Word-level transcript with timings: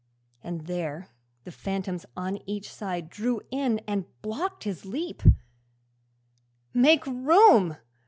'And 0.43 0.61
there 0.65 1.09
the 1.43 1.51
phantoms 1.51 2.07
on 2.17 2.39
each 2.49 2.73
side 2.73 3.07
Drew 3.07 3.39
in 3.51 3.77
and 3.87 4.05
blocked 4.23 4.63
his 4.63 4.83
leap; 4.83 5.21
"Make 6.73 7.05
room! 7.05 7.77